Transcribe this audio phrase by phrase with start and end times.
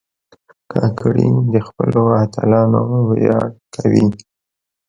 [0.71, 4.05] کاکړي د خپلو اتلانو ویاړ کوي.